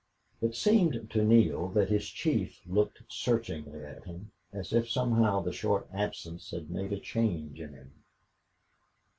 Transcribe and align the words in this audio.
It 0.41 0.55
seemed 0.55 1.11
to 1.11 1.23
Neale 1.23 1.67
that 1.67 1.91
his 1.91 2.09
chief 2.09 2.61
looked 2.65 3.03
searchingly 3.07 3.85
at 3.85 4.03
him, 4.05 4.31
as 4.51 4.73
if 4.73 4.89
somehow 4.89 5.41
the 5.41 5.51
short 5.53 5.87
absence 5.93 6.49
had 6.49 6.71
made 6.71 6.91
a 6.91 6.99
change 6.99 7.59
in 7.61 7.73
him. 7.75 7.91